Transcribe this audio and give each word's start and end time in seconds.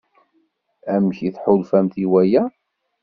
Amek 0.93 1.17
i 1.27 1.29
tḥulfamt 1.35 1.95
i 2.03 2.05
waya? 2.11 2.43